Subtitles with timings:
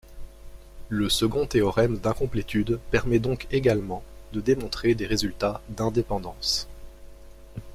[0.89, 4.01] Le second théorème d'incomplétude permet donc également
[4.33, 6.67] de démontrer des résultats d'indépendance.